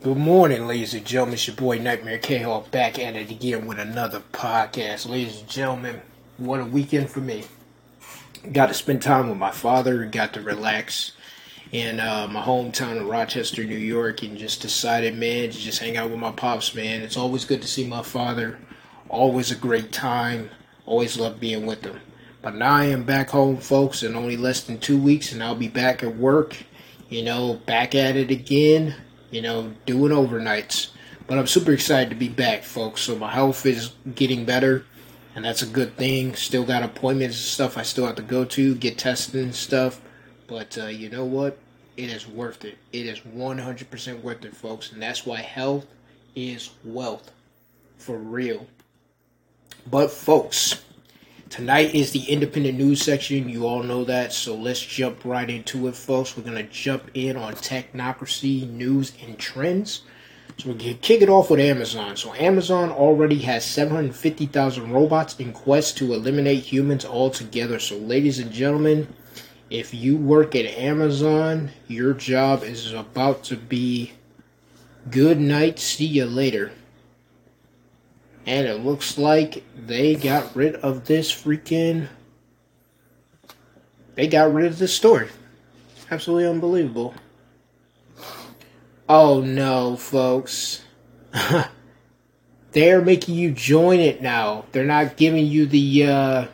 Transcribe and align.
Good 0.00 0.16
morning, 0.16 0.68
ladies 0.68 0.94
and 0.94 1.04
gentlemen. 1.04 1.34
It's 1.34 1.48
your 1.48 1.56
boy 1.56 1.78
Nightmare 1.78 2.18
K 2.18 2.44
back 2.70 3.00
at 3.00 3.16
it 3.16 3.32
again 3.32 3.66
with 3.66 3.80
another 3.80 4.22
podcast. 4.32 5.08
Ladies 5.08 5.40
and 5.40 5.48
gentlemen, 5.48 6.00
what 6.36 6.60
a 6.60 6.64
weekend 6.64 7.10
for 7.10 7.18
me. 7.18 7.42
Got 8.52 8.66
to 8.66 8.74
spend 8.74 9.02
time 9.02 9.28
with 9.28 9.38
my 9.38 9.50
father, 9.50 10.04
got 10.04 10.34
to 10.34 10.40
relax 10.40 11.16
in 11.72 11.98
uh, 11.98 12.28
my 12.30 12.40
hometown 12.40 13.00
of 13.00 13.08
Rochester, 13.08 13.64
New 13.64 13.76
York, 13.76 14.22
and 14.22 14.38
just 14.38 14.62
decided, 14.62 15.16
man, 15.16 15.50
to 15.50 15.58
just 15.58 15.80
hang 15.80 15.96
out 15.96 16.10
with 16.10 16.20
my 16.20 16.30
pops, 16.30 16.76
man. 16.76 17.02
It's 17.02 17.16
always 17.16 17.44
good 17.44 17.62
to 17.62 17.68
see 17.68 17.84
my 17.84 18.02
father. 18.02 18.56
Always 19.08 19.50
a 19.50 19.56
great 19.56 19.90
time. 19.90 20.48
Always 20.86 21.18
love 21.18 21.40
being 21.40 21.66
with 21.66 21.84
him. 21.84 21.98
But 22.40 22.54
now 22.54 22.72
I 22.72 22.84
am 22.84 23.02
back 23.02 23.30
home, 23.30 23.56
folks, 23.56 24.04
in 24.04 24.14
only 24.14 24.36
less 24.36 24.60
than 24.60 24.78
two 24.78 24.96
weeks, 24.96 25.32
and 25.32 25.42
I'll 25.42 25.56
be 25.56 25.66
back 25.66 26.04
at 26.04 26.14
work, 26.14 26.56
you 27.08 27.24
know, 27.24 27.54
back 27.66 27.96
at 27.96 28.14
it 28.14 28.30
again 28.30 28.94
you 29.30 29.42
know, 29.42 29.72
doing 29.86 30.12
overnights. 30.12 30.90
But 31.26 31.38
I'm 31.38 31.46
super 31.46 31.72
excited 31.72 32.10
to 32.10 32.16
be 32.16 32.28
back, 32.28 32.62
folks. 32.62 33.02
So 33.02 33.16
my 33.16 33.30
health 33.30 33.66
is 33.66 33.92
getting 34.14 34.44
better, 34.44 34.84
and 35.34 35.44
that's 35.44 35.62
a 35.62 35.66
good 35.66 35.96
thing. 35.96 36.34
Still 36.34 36.64
got 36.64 36.82
appointments 36.82 37.36
and 37.36 37.44
stuff 37.44 37.76
I 37.76 37.82
still 37.82 38.06
have 38.06 38.16
to 38.16 38.22
go 38.22 38.44
to, 38.44 38.74
get 38.74 38.98
tested 38.98 39.42
and 39.42 39.54
stuff. 39.54 40.00
But 40.46 40.78
uh, 40.78 40.86
you 40.86 41.10
know 41.10 41.24
what? 41.24 41.58
It 41.98 42.10
is 42.10 42.26
worth 42.26 42.64
it. 42.64 42.78
It 42.92 43.06
is 43.06 43.20
100% 43.20 44.22
worth 44.22 44.44
it, 44.44 44.56
folks. 44.56 44.92
And 44.92 45.02
that's 45.02 45.26
why 45.26 45.38
health 45.40 45.86
is 46.34 46.70
wealth. 46.84 47.32
For 47.98 48.16
real. 48.16 48.66
But, 49.90 50.10
folks, 50.10 50.82
Tonight 51.50 51.94
is 51.94 52.12
the 52.12 52.24
independent 52.24 52.76
news 52.76 53.00
section. 53.00 53.48
You 53.48 53.66
all 53.66 53.82
know 53.82 54.04
that. 54.04 54.34
So 54.34 54.54
let's 54.54 54.80
jump 54.80 55.24
right 55.24 55.48
into 55.48 55.88
it, 55.88 55.94
folks. 55.94 56.36
We're 56.36 56.42
going 56.42 56.56
to 56.56 56.70
jump 56.70 57.10
in 57.14 57.38
on 57.38 57.54
technocracy, 57.54 58.68
news, 58.70 59.12
and 59.22 59.38
trends. 59.38 60.02
So 60.58 60.68
we're 60.68 60.74
going 60.74 60.94
to 60.94 61.00
kick 61.00 61.22
it 61.22 61.30
off 61.30 61.50
with 61.50 61.60
Amazon. 61.60 62.16
So 62.16 62.34
Amazon 62.34 62.90
already 62.90 63.38
has 63.38 63.64
750,000 63.64 64.92
robots 64.92 65.40
in 65.40 65.54
quest 65.54 65.96
to 65.98 66.12
eliminate 66.12 66.64
humans 66.64 67.06
altogether. 67.06 67.78
So, 67.78 67.96
ladies 67.96 68.38
and 68.38 68.52
gentlemen, 68.52 69.08
if 69.70 69.94
you 69.94 70.18
work 70.18 70.54
at 70.54 70.66
Amazon, 70.66 71.70
your 71.86 72.12
job 72.12 72.62
is 72.62 72.92
about 72.92 73.44
to 73.44 73.56
be 73.56 74.12
good 75.10 75.40
night. 75.40 75.78
See 75.78 76.06
you 76.06 76.26
later 76.26 76.72
and 78.48 78.66
it 78.66 78.82
looks 78.82 79.18
like 79.18 79.62
they 79.76 80.14
got 80.14 80.56
rid 80.56 80.74
of 80.76 81.04
this 81.04 81.30
freaking. 81.30 82.08
They 84.14 84.26
got 84.26 84.54
rid 84.54 84.64
of 84.64 84.78
this 84.78 84.96
story. 84.96 85.28
Absolutely 86.10 86.46
unbelievable. 86.46 87.14
Oh 89.06 89.42
no, 89.42 89.98
folks. 89.98 90.82
They're 92.72 93.02
making 93.02 93.34
you 93.34 93.50
join 93.50 94.00
it 94.00 94.22
now. 94.22 94.64
They're 94.72 94.86
not 94.86 95.18
giving 95.18 95.44
you 95.44 95.66
the 95.66 96.06
uh, 96.06 96.46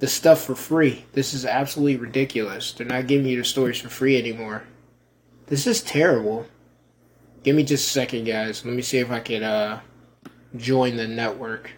the 0.00 0.06
stuff 0.06 0.42
for 0.42 0.54
free. 0.54 1.06
This 1.12 1.32
is 1.32 1.46
absolutely 1.46 1.96
ridiculous. 1.96 2.72
They're 2.72 2.86
not 2.86 3.06
giving 3.06 3.26
you 3.26 3.38
the 3.38 3.44
stories 3.44 3.80
for 3.80 3.88
free 3.88 4.18
anymore. 4.18 4.64
This 5.46 5.66
is 5.66 5.80
terrible. 5.82 6.44
Give 7.42 7.56
me 7.56 7.64
just 7.64 7.86
a 7.86 7.90
second, 7.90 8.24
guys. 8.24 8.66
Let 8.66 8.74
me 8.74 8.82
see 8.82 8.98
if 8.98 9.10
I 9.10 9.20
can 9.20 9.42
uh 9.42 9.80
join 10.56 10.96
the 10.96 11.08
network. 11.08 11.70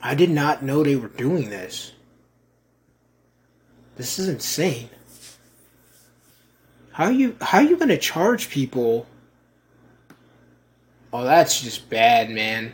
I 0.00 0.14
did 0.14 0.30
not 0.30 0.62
know 0.62 0.82
they 0.82 0.96
were 0.96 1.08
doing 1.08 1.48
this. 1.48 1.92
This 3.96 4.18
is 4.18 4.28
insane. 4.28 4.88
How 6.92 7.08
you 7.08 7.36
how 7.40 7.60
you 7.60 7.76
gonna 7.76 7.98
charge 7.98 8.50
people? 8.50 9.06
Oh, 11.12 11.24
that's 11.24 11.60
just 11.60 11.88
bad, 11.88 12.30
man. 12.30 12.72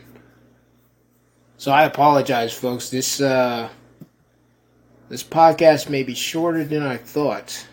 So 1.56 1.72
I 1.72 1.84
apologize, 1.84 2.52
folks. 2.52 2.88
This 2.88 3.20
uh 3.20 3.68
this 5.08 5.22
podcast 5.22 5.88
may 5.88 6.02
be 6.02 6.14
shorter 6.14 6.64
than 6.64 6.82
I 6.82 6.96
thought 6.96 7.66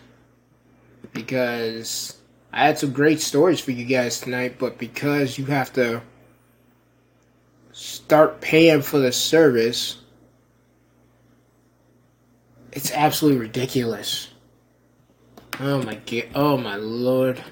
because 1.12 2.16
I 2.56 2.64
had 2.64 2.78
some 2.78 2.92
great 2.92 3.20
stories 3.20 3.60
for 3.60 3.72
you 3.72 3.84
guys 3.84 4.18
tonight, 4.18 4.56
but 4.58 4.78
because 4.78 5.36
you 5.36 5.44
have 5.44 5.74
to 5.74 6.00
start 7.72 8.40
paying 8.40 8.80
for 8.80 8.98
the 8.98 9.12
service, 9.12 9.98
it's 12.72 12.90
absolutely 12.92 13.40
ridiculous. 13.42 14.28
Oh 15.60 15.82
my 15.82 15.96
god! 15.96 16.28
Oh 16.34 16.56
my 16.56 16.76
lord! 16.76 17.44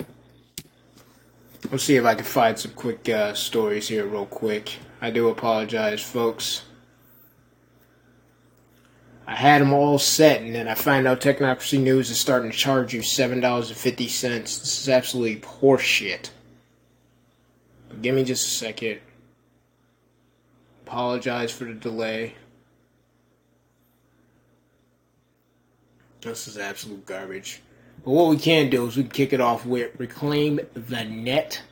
Let's 1.70 1.84
see 1.84 1.97
if 1.97 2.06
I 2.06 2.14
can 2.14 2.25
find 2.25 2.59
some 2.59 2.72
quick 2.72 3.06
uh, 3.06 3.34
stories 3.34 3.88
here, 3.88 4.06
real 4.06 4.25
quick. 4.25 4.75
I 5.03 5.10
do 5.10 5.28
apologize, 5.28 6.03
folks. 6.03 6.62
I 9.26 9.34
had 9.36 9.62
them 9.62 9.72
all 9.72 9.98
set, 9.98 10.42
and 10.42 10.54
then 10.54 10.68
I 10.68 10.74
find 10.74 11.06
out 11.06 11.20
Technocracy 11.20 11.80
News 11.80 12.10
is 12.10 12.20
starting 12.20 12.50
to 12.50 12.56
charge 12.56 12.92
you 12.92 13.02
seven 13.02 13.40
dollars 13.40 13.70
and 13.70 13.78
fifty 13.78 14.06
cents. 14.06 14.58
This 14.58 14.80
is 14.82 14.88
absolutely 14.88 15.40
horseshit. 15.40 16.30
But 17.88 18.02
give 18.02 18.14
me 18.14 18.24
just 18.24 18.46
a 18.46 18.50
second. 18.50 19.00
Apologize 20.86 21.50
for 21.50 21.64
the 21.64 21.72
delay. 21.72 22.34
This 26.20 26.46
is 26.46 26.58
absolute 26.58 27.06
garbage. 27.06 27.62
But 28.04 28.10
what 28.10 28.28
we 28.28 28.36
can 28.36 28.68
do 28.68 28.86
is 28.86 28.96
we 28.96 29.04
can 29.04 29.12
kick 29.12 29.32
it 29.32 29.40
off 29.40 29.64
with 29.64 29.98
Reclaim 29.98 30.60
the 30.74 31.04
Net 31.04 31.62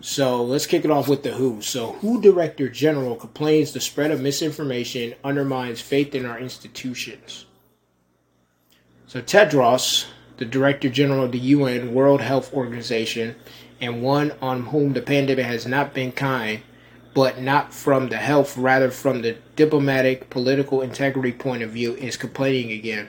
so 0.00 0.44
let's 0.44 0.66
kick 0.66 0.84
it 0.84 0.90
off 0.90 1.08
with 1.08 1.24
the 1.24 1.32
WHO. 1.32 1.60
So, 1.60 1.92
WHO 1.94 2.20
Director 2.20 2.68
General 2.68 3.16
complains 3.16 3.72
the 3.72 3.80
spread 3.80 4.12
of 4.12 4.20
misinformation 4.20 5.14
undermines 5.24 5.80
faith 5.80 6.14
in 6.14 6.24
our 6.24 6.38
institutions. 6.38 7.46
So, 9.08 9.20
Tedros, 9.20 10.06
the 10.36 10.44
Director 10.44 10.88
General 10.88 11.24
of 11.24 11.32
the 11.32 11.38
UN 11.38 11.94
World 11.94 12.20
Health 12.20 12.52
Organization, 12.52 13.34
and 13.80 14.02
one 14.02 14.32
on 14.40 14.66
whom 14.66 14.92
the 14.92 15.02
pandemic 15.02 15.44
has 15.44 15.66
not 15.66 15.94
been 15.94 16.12
kind, 16.12 16.62
but 17.12 17.40
not 17.40 17.74
from 17.74 18.08
the 18.08 18.18
health, 18.18 18.56
rather 18.56 18.92
from 18.92 19.22
the 19.22 19.36
diplomatic, 19.56 20.30
political 20.30 20.80
integrity 20.80 21.32
point 21.32 21.64
of 21.64 21.70
view, 21.70 21.94
is 21.94 22.16
complaining 22.16 22.70
again. 22.70 23.08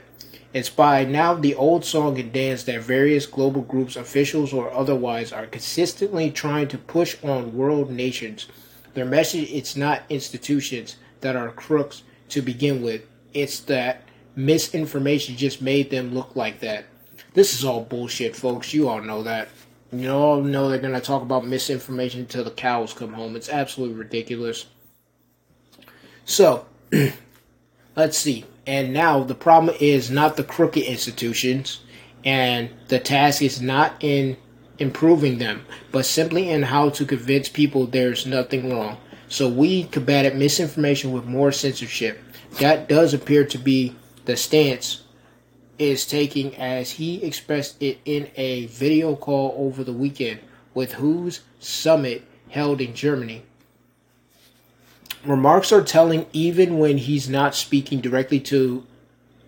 It's 0.51 0.69
by 0.69 1.05
now 1.05 1.35
the 1.35 1.53
old 1.53 1.85
song 1.85 2.19
and 2.19 2.33
dance 2.33 2.63
that 2.63 2.81
various 2.81 3.27
global 3.27 3.61
groups, 3.61 3.95
officials 3.95 4.51
or 4.51 4.71
otherwise, 4.73 5.31
are 5.31 5.45
consistently 5.45 6.31
trying 6.31 6.67
to 6.69 6.77
push 6.77 7.23
on 7.23 7.55
world 7.55 7.91
nations. 7.91 8.47
Their 8.95 9.05
message 9.05 9.51
it's 9.51 9.75
not 9.75 10.03
institutions 10.09 10.95
that 11.21 11.35
are 11.35 11.51
crooks 11.51 12.01
to 12.29 12.41
begin 12.41 12.81
with. 12.81 13.03
It's 13.33 13.59
that 13.61 14.03
misinformation 14.35 15.37
just 15.37 15.61
made 15.61 15.91
them 15.91 16.15
look 16.15 16.35
like 16.35 16.61
that. 16.61 16.85
This 17.33 17.53
is 17.53 17.63
all 17.63 17.81
bullshit, 17.81 18.35
folks. 18.35 18.73
You 18.73 18.89
all 18.89 19.01
know 19.01 19.21
that. 19.23 19.49
You 19.91 20.11
all 20.11 20.41
know 20.41 20.69
they're 20.69 20.79
going 20.79 20.93
to 20.93 21.01
talk 21.01 21.21
about 21.21 21.45
misinformation 21.45 22.21
until 22.21 22.43
the 22.43 22.51
cows 22.51 22.93
come 22.93 23.13
home. 23.13 23.35
It's 23.35 23.49
absolutely 23.49 23.97
ridiculous. 23.97 24.65
So, 26.25 26.65
let's 27.95 28.17
see. 28.17 28.45
And 28.69 28.93
now 28.93 29.23
the 29.23 29.33
problem 29.33 29.75
is 29.79 30.11
not 30.11 30.37
the 30.37 30.43
crooked 30.43 30.83
institutions, 30.83 31.79
and 32.23 32.69
the 32.87 32.99
task 32.99 33.41
is 33.41 33.59
not 33.59 33.95
in 33.99 34.37
improving 34.77 35.39
them, 35.39 35.65
but 35.91 36.05
simply 36.05 36.51
in 36.51 36.61
how 36.61 36.89
to 36.89 37.03
convince 37.03 37.49
people 37.49 37.87
there's 37.87 38.27
nothing 38.27 38.69
wrong. 38.69 38.97
So 39.27 39.49
we 39.49 39.85
combated 39.85 40.35
misinformation 40.35 41.11
with 41.11 41.25
more 41.25 41.51
censorship. 41.51 42.19
That 42.59 42.87
does 42.87 43.11
appear 43.11 43.43
to 43.45 43.57
be 43.57 43.95
the 44.25 44.37
stance 44.37 45.01
is 45.79 46.05
taking 46.05 46.55
as 46.55 46.91
he 46.91 47.23
expressed 47.23 47.81
it 47.81 47.97
in 48.05 48.29
a 48.35 48.67
video 48.67 49.15
call 49.15 49.55
over 49.57 49.83
the 49.83 49.93
weekend 49.93 50.41
with 50.75 50.93
WHO's 50.93 51.41
summit 51.59 52.23
held 52.49 52.81
in 52.81 52.93
Germany. 52.93 53.45
Remarks 55.25 55.71
are 55.71 55.83
telling 55.83 56.25
even 56.31 56.77
when 56.77 56.97
he's 56.97 57.27
not 57.27 57.55
speaking 57.55 57.99
directly 57.99 58.39
to 58.39 58.85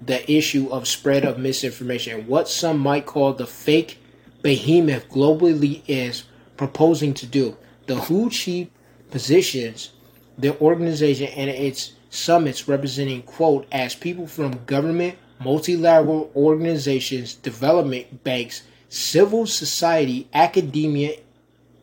the 0.05 0.29
issue 0.29 0.67
of 0.69 0.87
spread 0.87 1.23
of 1.23 1.37
misinformation. 1.37 2.27
What 2.27 2.49
some 2.49 2.79
might 2.79 3.05
call 3.05 3.33
the 3.33 3.45
fake 3.45 3.99
behemoth 4.41 5.09
globally 5.09 5.81
is 5.87 6.23
proposing 6.57 7.13
to 7.15 7.25
do. 7.25 7.57
The 7.87 7.95
WHO 7.95 8.29
chief 8.29 8.67
positions 9.11 9.91
the 10.37 10.59
organization 10.59 11.27
and 11.27 11.49
its 11.49 11.93
summits 12.09 12.67
representing, 12.67 13.21
quote, 13.21 13.67
as 13.71 13.95
people 13.95 14.27
from 14.27 14.65
government, 14.65 15.17
multilateral 15.39 16.31
organizations, 16.35 17.35
development 17.35 18.23
banks, 18.23 18.63
civil 18.89 19.45
society, 19.45 20.27
academia, 20.33 21.15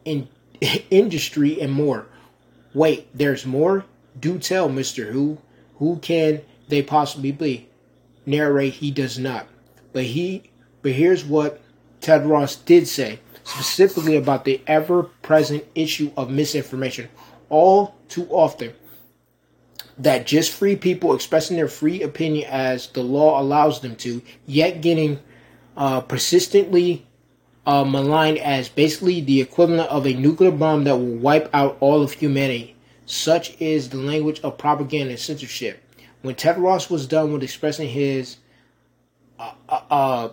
in, 0.05 0.29
industry, 0.91 1.61
and 1.61 1.73
more. 1.73 2.07
Wait, 2.79 3.09
there's 3.13 3.45
more? 3.45 3.85
Do 4.21 4.39
tell, 4.39 4.69
Mr. 4.69 5.11
Who. 5.11 5.39
Who 5.79 5.99
can 5.99 6.43
they 6.69 6.81
possibly 6.81 7.33
be? 7.33 7.69
Narrate 8.25 8.75
he 8.75 8.93
does 8.93 9.19
not. 9.19 9.49
But 9.93 10.05
he 10.05 10.53
but 10.81 10.93
here's 10.93 11.25
what 11.25 11.61
Tedros 12.01 12.65
did 12.65 12.87
say, 12.87 13.19
specifically 13.43 14.15
about 14.15 14.45
the 14.45 14.61
ever 14.69 15.03
present 15.03 15.65
issue 15.75 16.13
of 16.17 16.31
misinformation. 16.31 17.09
All 17.49 17.97
too 18.09 18.29
often, 18.31 18.75
that 19.99 20.29
just 20.29 20.53
free 20.53 20.77
people 20.77 21.17
expressing 21.17 21.57
their 21.57 21.67
free 21.67 22.01
opinion 22.03 22.49
as 22.49 22.87
the 22.87 23.03
law 23.03 23.43
allows 23.43 23.81
them 23.81 23.97
to, 23.97 24.23
yet 24.47 24.83
getting 24.83 25.19
uh, 25.77 26.03
persistently 26.03 27.08
uh, 27.69 27.85
maligned 27.85 28.39
as 28.39 28.71
basically 28.71 29.21
the 29.21 29.43
equivalent 29.43 29.91
of 29.91 30.07
a 30.07 30.15
nuclear 30.15 30.51
bomb 30.51 30.85
that 30.85 30.97
will 30.97 31.17
wipe 31.17 31.51
out 31.53 31.77
all 31.81 32.01
of 32.01 32.13
humanity. 32.13 32.75
Such 33.05 33.61
is 33.61 33.91
the 33.91 33.99
language 33.99 34.41
of 34.41 34.57
propaganda 34.57 35.11
and 35.11 35.21
censorship. 35.21 35.85
When 36.23 36.35
Tedros 36.35 36.89
was 36.89 37.07
done 37.07 37.31
with 37.31 37.43
expressing 37.43 37.91
his 37.91 38.39
uh, 39.39 39.53
uh, 39.69 39.81
uh 39.91 40.29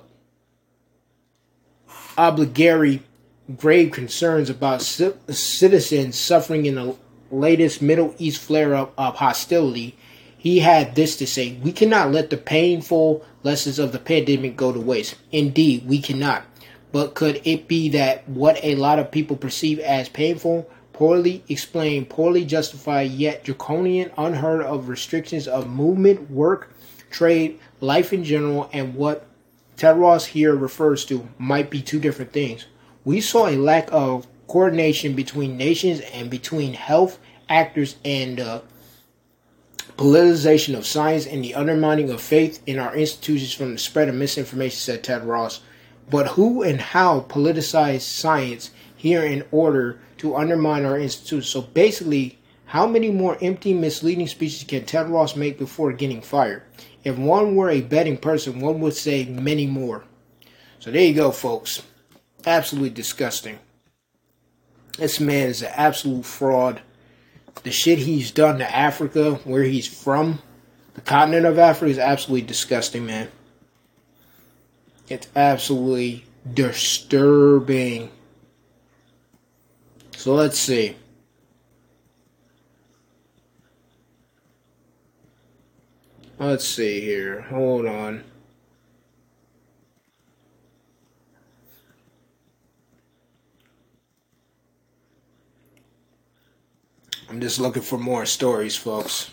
obligatory 2.17 3.03
grave 3.57 3.91
concerns 3.91 4.49
about 4.49 4.81
c- 4.81 5.11
citizens 5.27 6.17
suffering 6.17 6.65
in 6.65 6.75
the 6.75 6.95
latest 7.31 7.81
Middle 7.81 8.15
East 8.17 8.41
flare 8.41 8.73
up 8.73 8.93
of 8.97 9.17
hostility, 9.17 9.97
he 10.37 10.59
had 10.59 10.95
this 10.95 11.17
to 11.17 11.27
say 11.27 11.57
We 11.61 11.73
cannot 11.73 12.13
let 12.13 12.29
the 12.29 12.37
painful 12.37 13.25
lessons 13.43 13.77
of 13.77 13.91
the 13.91 13.99
pandemic 13.99 14.55
go 14.55 14.71
to 14.71 14.79
waste. 14.79 15.15
Indeed, 15.33 15.85
we 15.85 15.99
cannot. 15.99 16.45
But 16.95 17.13
could 17.13 17.41
it 17.43 17.67
be 17.67 17.89
that 17.89 18.25
what 18.25 18.57
a 18.63 18.75
lot 18.75 18.99
of 18.99 19.11
people 19.11 19.35
perceive 19.35 19.79
as 19.79 20.07
painful, 20.07 20.69
poorly 20.93 21.43
explained, 21.49 22.09
poorly 22.09 22.45
justified, 22.45 23.11
yet 23.11 23.43
draconian, 23.43 24.11
unheard 24.17 24.61
of 24.61 24.87
restrictions 24.87 25.45
of 25.45 25.69
movement, 25.69 26.31
work, 26.31 26.71
trade, 27.11 27.59
life 27.81 28.13
in 28.13 28.23
general, 28.23 28.69
and 28.71 28.95
what 28.95 29.27
Tedros 29.75 30.27
here 30.27 30.55
refers 30.55 31.03
to 31.07 31.27
might 31.37 31.69
be 31.69 31.81
two 31.81 31.99
different 31.99 32.31
things? 32.31 32.65
We 33.03 33.19
saw 33.19 33.49
a 33.49 33.57
lack 33.57 33.89
of 33.91 34.25
coordination 34.47 35.15
between 35.15 35.57
nations 35.57 35.99
and 35.99 36.29
between 36.29 36.75
health 36.75 37.19
actors 37.49 37.97
and 38.05 38.39
uh, 38.39 38.61
politicization 39.97 40.77
of 40.77 40.85
science 40.85 41.25
and 41.27 41.43
the 41.43 41.55
undermining 41.55 42.09
of 42.09 42.21
faith 42.21 42.61
in 42.65 42.79
our 42.79 42.95
institutions 42.95 43.53
from 43.53 43.73
the 43.73 43.79
spread 43.79 44.07
of 44.07 44.15
misinformation, 44.15 44.79
said 44.79 45.03
Tedros. 45.03 45.59
But 46.09 46.29
who 46.29 46.61
and 46.61 46.79
how 46.79 47.21
politicize 47.21 48.01
science 48.01 48.71
here 48.95 49.23
in 49.23 49.43
order 49.51 49.99
to 50.17 50.35
undermine 50.35 50.85
our 50.85 50.99
institutions? 50.99 51.47
So 51.47 51.61
basically, 51.61 52.37
how 52.65 52.87
many 52.87 53.11
more 53.11 53.37
empty, 53.41 53.73
misleading 53.73 54.27
speeches 54.27 54.63
can 54.63 54.83
Tedros 54.83 55.35
make 55.35 55.57
before 55.57 55.93
getting 55.93 56.21
fired? 56.21 56.63
If 57.03 57.17
one 57.17 57.55
were 57.55 57.69
a 57.69 57.81
betting 57.81 58.17
person, 58.17 58.59
one 58.59 58.79
would 58.81 58.95
say 58.95 59.25
many 59.25 59.67
more. 59.67 60.03
So 60.79 60.91
there 60.91 61.03
you 61.03 61.13
go, 61.13 61.31
folks. 61.31 61.83
Absolutely 62.45 62.91
disgusting. 62.91 63.59
This 64.97 65.19
man 65.19 65.49
is 65.49 65.61
an 65.61 65.71
absolute 65.75 66.25
fraud. 66.25 66.81
The 67.63 67.71
shit 67.71 67.99
he's 67.99 68.31
done 68.31 68.59
to 68.59 68.75
Africa, 68.75 69.35
where 69.43 69.63
he's 69.63 69.87
from, 69.87 70.41
the 70.93 71.01
continent 71.01 71.45
of 71.45 71.57
Africa, 71.57 71.91
is 71.91 71.99
absolutely 71.99 72.47
disgusting, 72.47 73.05
man. 73.05 73.29
It's 75.07 75.27
absolutely 75.35 76.25
disturbing. 76.53 78.09
So 80.17 80.33
let's 80.33 80.57
see. 80.57 80.95
Let's 86.39 86.67
see 86.67 86.99
here. 87.01 87.41
Hold 87.41 87.85
on. 87.85 88.23
I'm 97.29 97.41
just 97.41 97.59
looking 97.59 97.81
for 97.81 97.97
more 97.97 98.25
stories, 98.25 98.75
folks. 98.75 99.31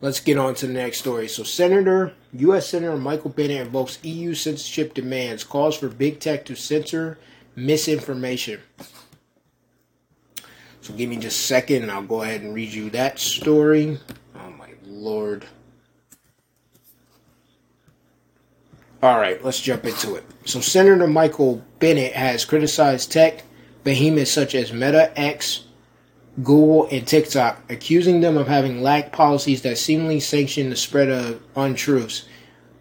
Let's 0.00 0.20
get 0.20 0.38
on 0.38 0.54
to 0.56 0.66
the 0.66 0.72
next 0.72 0.98
story. 0.98 1.28
So, 1.28 1.42
Senator, 1.42 2.14
U.S. 2.32 2.68
Senator 2.68 2.96
Michael 2.96 3.30
Bennet 3.30 3.66
invokes 3.66 3.98
EU 4.04 4.34
censorship 4.34 4.94
demands, 4.94 5.42
calls 5.42 5.76
for 5.76 5.88
big 5.88 6.20
tech 6.20 6.44
to 6.44 6.54
censor 6.54 7.18
misinformation. 7.56 8.60
So, 10.80 10.94
give 10.94 11.10
me 11.10 11.16
just 11.16 11.38
a 11.38 11.42
second, 11.42 11.82
and 11.82 11.90
I'll 11.90 12.02
go 12.02 12.22
ahead 12.22 12.42
and 12.42 12.54
read 12.54 12.72
you 12.72 12.90
that 12.90 13.18
story. 13.18 13.98
Oh 14.36 14.50
my 14.50 14.70
lord. 14.86 15.44
All 19.02 19.18
right, 19.18 19.42
let's 19.44 19.60
jump 19.60 19.84
into 19.84 20.14
it. 20.14 20.24
So, 20.44 20.60
Senator 20.60 21.06
Michael 21.06 21.64
Bennet 21.80 22.12
has 22.12 22.44
criticized 22.44 23.10
tech 23.10 23.42
behemoths 23.82 24.30
such 24.30 24.54
as 24.54 24.72
Meta 24.72 25.12
X 25.18 25.64
Google, 26.36 26.88
and 26.90 27.06
TikTok, 27.06 27.62
accusing 27.68 28.20
them 28.20 28.36
of 28.36 28.48
having 28.48 28.82
lacked 28.82 29.12
policies 29.12 29.62
that 29.62 29.78
seemingly 29.78 30.20
sanction 30.20 30.70
the 30.70 30.76
spread 30.76 31.08
of 31.08 31.42
untruths. 31.56 32.24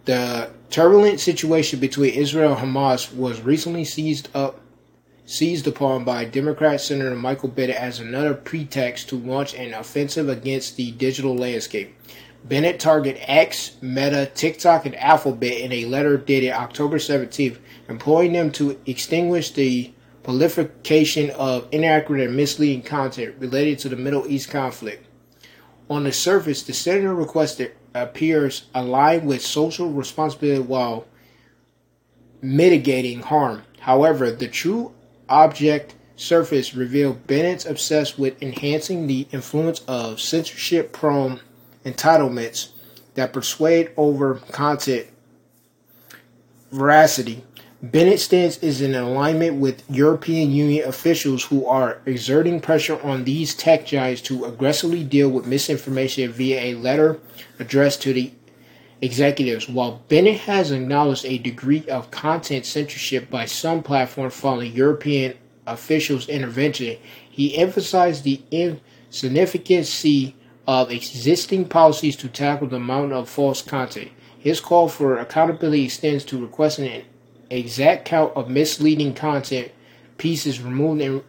The 0.05 0.49
turbulent 0.69 1.19
situation 1.19 1.79
between 1.79 2.13
Israel 2.13 2.53
and 2.53 2.75
Hamas 2.75 3.13
was 3.13 3.41
recently 3.41 3.85
seized 3.85 4.29
up 4.33 4.61
seized 5.25 5.67
upon 5.67 6.03
by 6.03 6.25
Democrat 6.25 6.81
Senator 6.81 7.15
Michael 7.15 7.49
Bennet 7.49 7.75
as 7.75 7.99
another 7.99 8.33
pretext 8.33 9.09
to 9.09 9.15
launch 9.15 9.53
an 9.53 9.75
offensive 9.75 10.27
against 10.27 10.75
the 10.75 10.89
digital 10.91 11.35
landscape. 11.35 11.95
Bennet 12.43 12.79
targeted 12.79 13.21
X, 13.27 13.75
Meta, 13.79 14.31
TikTok, 14.33 14.87
and 14.87 14.95
Alphabet 14.95 15.59
in 15.59 15.71
a 15.71 15.85
letter 15.85 16.17
dated 16.17 16.51
October 16.53 16.97
17th, 16.97 17.59
employing 17.87 18.33
them 18.33 18.51
to 18.53 18.79
extinguish 18.87 19.51
the 19.51 19.91
proliferation 20.29 21.31
of 21.31 21.67
inaccurate 21.71 22.23
and 22.23 22.35
misleading 22.35 22.83
content 22.83 23.33
related 23.39 23.79
to 23.79 23.89
the 23.89 23.95
Middle 23.95 24.27
East 24.27 24.47
conflict. 24.51 25.03
On 25.89 26.03
the 26.03 26.11
surface, 26.11 26.61
the 26.61 26.71
senator 26.71 27.15
requested 27.15 27.71
appears 27.95 28.67
aligned 28.75 29.25
with 29.25 29.41
social 29.41 29.91
responsibility 29.91 30.61
while 30.61 31.07
mitigating 32.43 33.21
harm. 33.21 33.63
However, 33.79 34.29
the 34.29 34.47
true 34.47 34.93
object 35.27 35.95
surface 36.15 36.75
revealed 36.75 37.25
Bennet's 37.25 37.65
obsessed 37.65 38.19
with 38.19 38.39
enhancing 38.39 39.07
the 39.07 39.27
influence 39.31 39.79
of 39.87 40.21
censorship 40.21 40.93
prone 40.93 41.39
entitlements 41.83 42.69
that 43.15 43.33
persuade 43.33 43.89
over 43.97 44.35
content 44.51 45.07
veracity 46.71 47.43
Bennet's 47.81 48.23
stance 48.23 48.57
is 48.57 48.81
in 48.81 48.93
alignment 48.93 49.55
with 49.55 49.89
European 49.89 50.51
Union 50.51 50.85
officials 50.85 51.45
who 51.45 51.65
are 51.65 52.01
exerting 52.05 52.59
pressure 52.59 53.01
on 53.01 53.23
these 53.23 53.55
tech 53.55 53.85
giants 53.85 54.21
to 54.23 54.43
aggressively 54.43 55.01
deal 55.01 55.29
with 55.29 55.47
misinformation 55.47 56.29
via 56.29 56.59
a 56.59 56.73
letter 56.75 57.21
addressed 57.57 58.01
to 58.01 58.11
the 58.11 58.33
executives. 59.01 59.69
While 59.69 60.01
Bennet 60.09 60.41
has 60.41 60.71
acknowledged 60.71 61.23
a 61.23 61.37
degree 61.37 61.87
of 61.87 62.11
content 62.11 62.65
censorship 62.65 63.29
by 63.29 63.45
some 63.45 63.81
platforms 63.81 64.35
following 64.35 64.73
European 64.73 65.35
officials' 65.65 66.27
intervention, 66.27 66.97
he 67.29 67.57
emphasized 67.57 68.25
the 68.25 68.41
insignificance 68.51 70.05
of 70.67 70.91
existing 70.91 71.69
policies 71.69 72.17
to 72.17 72.27
tackle 72.27 72.67
the 72.67 72.77
mountain 72.77 73.13
of 73.13 73.29
false 73.29 73.61
content. 73.61 74.11
His 74.37 74.59
call 74.59 74.89
for 74.89 75.17
accountability 75.17 75.85
extends 75.85 76.25
to 76.25 76.41
requesting 76.41 76.89
an 76.89 77.03
exact 77.49 78.05
count 78.05 78.35
of 78.35 78.49
misleading 78.49 79.13
content 79.13 79.71
pieces 80.17 80.61
removed 80.61 81.01
in 81.01 81.23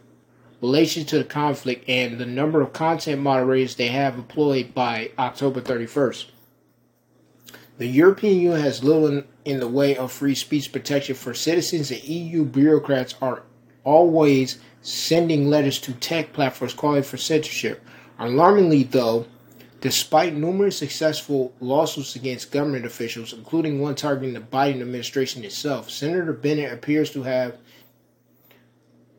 relation 0.61 1.05
to 1.07 1.19
the 1.19 1.25
conflict 1.25 1.89
and 1.89 2.19
the 2.19 2.27
number 2.27 2.61
of 2.61 2.73
content 2.73 3.23
moderators 3.23 3.77
they 3.77 3.89
have 3.89 4.15
employed 4.15 4.75
by 4.75 5.11
October 5.19 5.61
31st. 5.61 6.27
The 7.79 7.87
European 7.87 8.41
Union 8.41 8.61
has 8.61 8.85
little 8.85 9.07
in, 9.07 9.25
in, 9.47 9.59
the 9.61 9.69
way 9.69 9.97
of 9.97 10.13
free 10.13 10.35
speech 10.35 10.71
protection 10.71 11.15
for 11.15 11.33
citizens, 11.33 11.91
and 11.91 12.05
EU 12.05 12.45
bureaucrats 12.45 13.15
are 13.23 13.43
always 13.85 14.59
sending 14.83 15.49
letters 15.49 15.79
to 15.81 15.95
tech 15.95 16.35
platforms 16.35 16.75
calling 16.75 17.03
for 17.03 17.17
censorship. 17.17 17.83
Alarmingly, 18.19 18.83
though, 18.83 19.25
Despite 19.81 20.35
numerous 20.35 20.77
successful 20.77 21.55
lawsuits 21.59 22.15
against 22.15 22.53
government 22.53 22.85
officials, 22.85 23.33
including 23.33 23.81
one 23.81 23.95
targeting 23.95 24.35
the 24.35 24.41
Biden 24.41 24.83
administration 24.83 25.43
itself, 25.43 25.89
Senator 25.89 26.35
Bennet 26.35 26.73
appears 26.73 27.11
to 27.13 27.23
have 27.23 27.57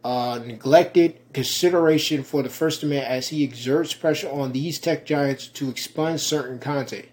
uh, 0.04 0.40
neglected 0.46 1.20
consideration 1.34 2.24
for 2.24 2.44
the 2.44 2.50
First 2.50 2.84
Amendment 2.84 3.12
as 3.12 3.30
he 3.30 3.44
exerts 3.44 3.94
pressure 3.94 4.30
on 4.30 4.52
these 4.52 4.78
tech 4.78 5.06
giants 5.06 5.48
to 5.48 5.70
expunge 5.70 6.20
certain 6.20 6.60
content. 6.60 7.08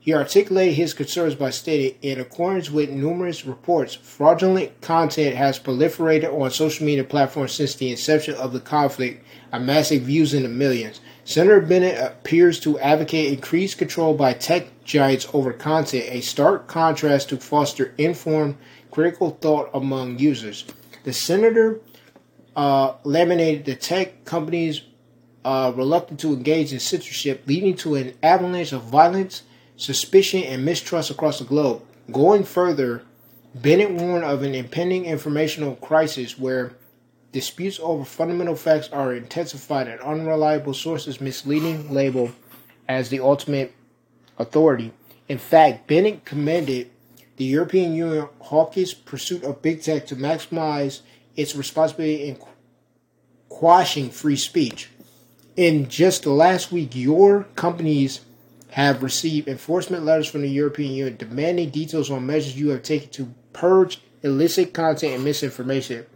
He 0.00 0.12
articulated 0.12 0.74
his 0.74 0.94
concerns 0.94 1.36
by 1.36 1.50
stating, 1.50 1.96
in 2.02 2.18
accordance 2.18 2.68
with 2.68 2.90
numerous 2.90 3.46
reports, 3.46 3.94
fraudulent 3.94 4.80
content 4.80 5.36
has 5.36 5.60
proliferated 5.60 6.32
on 6.32 6.50
social 6.50 6.84
media 6.84 7.04
platforms 7.04 7.52
since 7.52 7.76
the 7.76 7.92
inception 7.92 8.34
of 8.34 8.52
the 8.52 8.58
conflict, 8.58 9.24
amassing 9.52 10.00
views 10.00 10.34
in 10.34 10.42
the 10.42 10.48
millions. 10.48 11.00
Senator 11.24 11.60
Bennet 11.60 11.98
appears 11.98 12.58
to 12.60 12.78
advocate 12.80 13.32
increased 13.32 13.78
control 13.78 14.14
by 14.14 14.32
tech 14.32 14.66
giants 14.84 15.28
over 15.32 15.52
content, 15.52 16.04
a 16.08 16.20
stark 16.20 16.66
contrast 16.66 17.28
to 17.28 17.36
foster 17.36 17.94
informed 17.96 18.56
critical 18.90 19.30
thought 19.30 19.70
among 19.72 20.18
users. 20.18 20.64
The 21.04 21.12
senator 21.12 21.80
uh, 22.56 22.94
laminated 23.04 23.64
the 23.64 23.76
tech 23.76 24.24
companies 24.24 24.82
uh, 25.44 25.72
reluctant 25.74 26.20
to 26.20 26.32
engage 26.32 26.72
in 26.72 26.80
censorship, 26.80 27.44
leading 27.46 27.76
to 27.76 27.94
an 27.94 28.14
avalanche 28.22 28.72
of 28.72 28.82
violence, 28.82 29.42
suspicion, 29.76 30.42
and 30.42 30.64
mistrust 30.64 31.10
across 31.10 31.38
the 31.38 31.44
globe. 31.44 31.82
Going 32.10 32.42
further, 32.42 33.04
Bennet 33.54 33.92
warned 33.92 34.24
of 34.24 34.42
an 34.42 34.54
impending 34.54 35.04
informational 35.04 35.76
crisis 35.76 36.38
where 36.38 36.72
disputes 37.32 37.80
over 37.82 38.04
fundamental 38.04 38.54
facts 38.54 38.88
are 38.92 39.14
intensified 39.14 39.88
and 39.88 40.00
unreliable 40.00 40.74
sources 40.74 41.20
misleading 41.20 41.92
label 41.92 42.30
as 42.88 43.08
the 43.08 43.20
ultimate 43.20 43.74
authority. 44.38 44.92
In 45.28 45.38
fact, 45.38 45.86
Bennet 45.86 46.24
commended 46.24 46.90
the 47.36 47.44
European 47.44 47.94
Union 47.94 48.28
hawkish 48.40 49.04
pursuit 49.04 49.42
of 49.44 49.62
big 49.62 49.82
tech 49.82 50.06
to 50.06 50.16
maximize 50.16 51.00
its 51.34 51.56
responsibility 51.56 52.28
in 52.28 52.38
quashing 53.48 54.10
free 54.10 54.36
speech. 54.36 54.90
In 55.56 55.88
just 55.88 56.24
the 56.24 56.30
last 56.30 56.70
week, 56.70 56.94
your 56.94 57.44
companies 57.56 58.20
have 58.70 59.02
received 59.02 59.48
enforcement 59.48 60.04
letters 60.04 60.28
from 60.28 60.42
the 60.42 60.48
European 60.48 60.92
Union 60.92 61.16
demanding 61.16 61.70
details 61.70 62.10
on 62.10 62.26
measures 62.26 62.58
you 62.58 62.70
have 62.70 62.82
taken 62.82 63.08
to 63.10 63.34
purge 63.52 64.00
illicit 64.22 64.72
content 64.72 65.14
and 65.14 65.24
misinformation. 65.24 66.06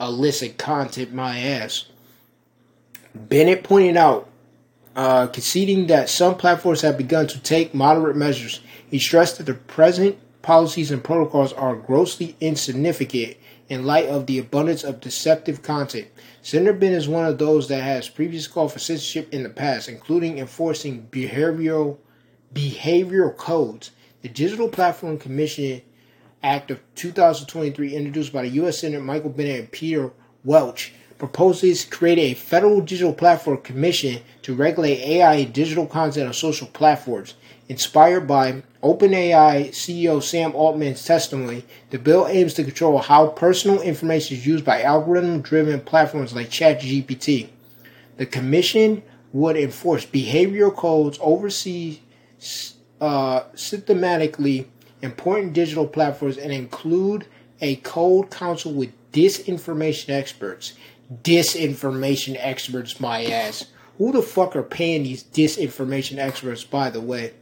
Illicit 0.00 0.58
content, 0.58 1.12
my 1.12 1.38
ass. 1.38 1.86
Bennet 3.14 3.64
pointed 3.64 3.96
out, 3.96 4.28
uh, 4.94 5.26
conceding 5.26 5.86
that 5.88 6.08
some 6.08 6.36
platforms 6.36 6.80
have 6.82 6.98
begun 6.98 7.26
to 7.28 7.38
take 7.40 7.74
moderate 7.74 8.16
measures. 8.16 8.60
He 8.90 8.98
stressed 8.98 9.38
that 9.38 9.44
the 9.44 9.54
present 9.54 10.18
policies 10.42 10.90
and 10.90 11.02
protocols 11.02 11.52
are 11.52 11.74
grossly 11.74 12.36
insignificant 12.40 13.36
in 13.68 13.84
light 13.84 14.06
of 14.06 14.26
the 14.26 14.38
abundance 14.38 14.84
of 14.84 15.00
deceptive 15.00 15.62
content. 15.62 16.06
Senator 16.42 16.72
Bennet 16.72 16.98
is 16.98 17.08
one 17.08 17.26
of 17.26 17.38
those 17.38 17.68
that 17.68 17.82
has 17.82 18.08
previously 18.08 18.52
called 18.52 18.72
for 18.72 18.78
censorship 18.78 19.32
in 19.32 19.42
the 19.42 19.48
past, 19.48 19.88
including 19.88 20.38
enforcing 20.38 21.08
behavioral 21.10 21.98
behavioral 22.54 23.36
codes. 23.36 23.90
The 24.22 24.28
Digital 24.28 24.68
Platform 24.68 25.18
Commission 25.18 25.82
Act 26.42 26.70
of 26.70 26.80
2023, 26.94 27.94
introduced 27.94 28.32
by 28.32 28.42
the 28.42 28.48
U.S. 28.50 28.80
Senator 28.80 29.02
Michael 29.02 29.30
Bennet 29.30 29.60
and 29.60 29.72
Peter 29.72 30.12
Welch, 30.44 30.92
proposes 31.18 31.84
creating 31.84 32.32
a 32.32 32.34
federal 32.34 32.80
digital 32.80 33.12
platform 33.12 33.58
commission 33.62 34.22
to 34.42 34.54
regulate 34.54 35.00
AI 35.00 35.34
and 35.34 35.52
digital 35.52 35.86
content 35.86 36.26
on 36.28 36.34
social 36.34 36.66
platforms. 36.68 37.34
Inspired 37.68 38.28
by 38.28 38.62
OpenAI 38.82 39.70
CEO 39.70 40.22
Sam 40.22 40.54
Altman's 40.54 41.04
testimony, 41.04 41.64
the 41.90 41.98
bill 41.98 42.28
aims 42.28 42.54
to 42.54 42.64
control 42.64 42.98
how 42.98 43.28
personal 43.28 43.80
information 43.80 44.36
is 44.36 44.46
used 44.46 44.64
by 44.64 44.82
algorithm 44.82 45.40
driven 45.40 45.80
platforms 45.80 46.34
like 46.34 46.48
ChatGPT. 46.48 47.48
The 48.18 48.26
commission 48.26 49.02
would 49.32 49.56
enforce 49.56 50.06
behavioral 50.06 50.74
codes, 50.74 51.18
oversee 51.20 52.00
uh, 53.00 53.42
systematically 53.54 54.70
important 55.02 55.52
digital 55.52 55.86
platforms, 55.86 56.36
and 56.36 56.52
include 56.52 57.26
a 57.60 57.76
code 57.76 58.30
council 58.30 58.72
with 58.72 58.92
disinformation 59.12 60.10
experts. 60.10 60.74
Disinformation 61.22 62.36
experts, 62.38 63.00
my 63.00 63.24
ass. 63.24 63.66
Who 63.98 64.12
the 64.12 64.22
fuck 64.22 64.54
are 64.56 64.62
paying 64.62 65.04
these 65.04 65.24
disinformation 65.24 66.18
experts, 66.18 66.64
by 66.64 66.90
the 66.90 67.00
way? 67.00 67.32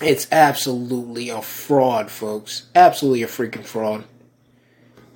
It's 0.00 0.30
absolutely 0.30 1.30
a 1.30 1.40
fraud, 1.40 2.10
folks. 2.10 2.66
Absolutely 2.74 3.22
a 3.22 3.26
freaking 3.26 3.64
fraud. 3.64 4.04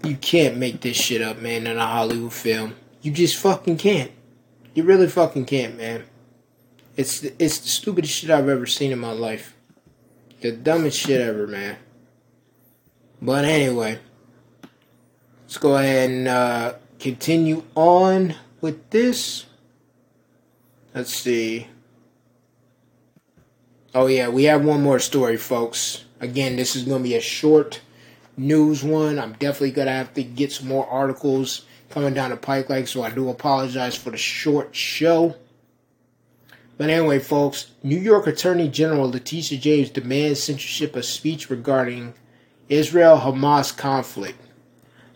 You 0.02 0.16
can't 0.16 0.56
make 0.56 0.80
this 0.80 0.96
shit 0.96 1.20
up, 1.20 1.38
man, 1.38 1.66
in 1.66 1.76
a 1.76 1.86
Hollywood 1.86 2.32
film. 2.32 2.74
You 3.02 3.12
just 3.12 3.36
fucking 3.36 3.76
can't. 3.76 4.10
You 4.74 4.84
really 4.84 5.08
fucking 5.08 5.44
can't, 5.44 5.76
man. 5.76 6.04
It's 6.96 7.22
it's 7.22 7.58
the 7.58 7.68
stupidest 7.68 8.12
shit 8.12 8.30
I've 8.30 8.48
ever 8.48 8.66
seen 8.66 8.92
in 8.92 8.98
my 8.98 9.12
life. 9.12 9.54
The 10.40 10.52
dumbest 10.52 10.98
shit 10.98 11.20
ever, 11.20 11.46
man. 11.46 11.76
But 13.22 13.44
anyway, 13.44 13.98
let's 15.42 15.58
go 15.58 15.76
ahead 15.76 16.10
and 16.10 16.28
uh, 16.28 16.74
continue 16.98 17.64
on 17.74 18.34
with 18.60 18.90
this. 18.90 19.46
Let's 20.94 21.14
see. 21.14 21.68
Oh, 23.94 24.06
yeah, 24.06 24.28
we 24.28 24.44
have 24.44 24.64
one 24.64 24.82
more 24.82 24.98
story, 24.98 25.36
folks. 25.36 26.04
Again, 26.20 26.56
this 26.56 26.76
is 26.76 26.84
going 26.84 27.02
to 27.02 27.08
be 27.08 27.16
a 27.16 27.20
short 27.20 27.80
news 28.36 28.82
one. 28.82 29.18
I'm 29.18 29.32
definitely 29.32 29.72
going 29.72 29.86
to 29.86 29.92
have 29.92 30.14
to 30.14 30.22
get 30.22 30.52
some 30.52 30.68
more 30.68 30.86
articles 30.86 31.66
coming 31.90 32.14
down 32.14 32.30
the 32.30 32.36
pike, 32.36 32.68
pipeline, 32.68 32.86
so 32.86 33.02
I 33.02 33.10
do 33.10 33.28
apologize 33.28 33.96
for 33.96 34.10
the 34.10 34.16
short 34.16 34.74
show. 34.74 35.34
But 36.80 36.88
anyway, 36.88 37.18
folks, 37.18 37.72
New 37.82 37.98
York 37.98 38.26
Attorney 38.26 38.66
General 38.66 39.10
Letitia 39.10 39.58
James 39.58 39.90
demands 39.90 40.42
censorship 40.42 40.96
of 40.96 41.04
speech 41.04 41.50
regarding 41.50 42.14
Israel 42.70 43.18
Hamas 43.18 43.76
conflict. 43.76 44.40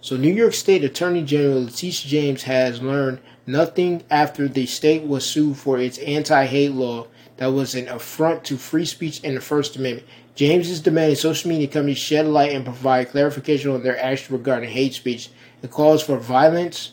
So, 0.02 0.18
New 0.18 0.30
York 0.30 0.52
State 0.52 0.84
Attorney 0.84 1.22
General 1.22 1.64
Letitia 1.64 2.10
James 2.10 2.42
has 2.42 2.82
learned 2.82 3.20
nothing 3.46 4.02
after 4.10 4.46
the 4.46 4.66
state 4.66 5.04
was 5.04 5.24
sued 5.24 5.56
for 5.56 5.78
its 5.78 5.96
anti 6.00 6.44
hate 6.44 6.72
law 6.72 7.06
that 7.38 7.46
was 7.46 7.74
an 7.74 7.88
affront 7.88 8.44
to 8.44 8.58
free 8.58 8.84
speech 8.84 9.22
and 9.24 9.34
the 9.34 9.40
First 9.40 9.74
Amendment. 9.76 10.06
James 10.34 10.68
is 10.68 10.82
demanding 10.82 11.16
social 11.16 11.48
media 11.48 11.68
companies 11.68 11.96
shed 11.96 12.26
light 12.26 12.52
and 12.52 12.66
provide 12.66 13.08
clarification 13.08 13.70
on 13.70 13.82
their 13.82 13.98
actions 13.98 14.30
regarding 14.30 14.68
hate 14.68 14.92
speech 14.92 15.30
and 15.62 15.70
calls 15.70 16.02
for 16.02 16.18
violence 16.18 16.92